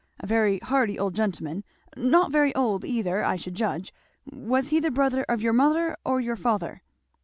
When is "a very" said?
0.19-0.57